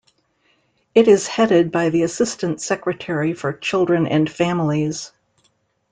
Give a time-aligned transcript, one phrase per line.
[0.95, 5.11] It is headed by the Assistant Secretary for Children and Families.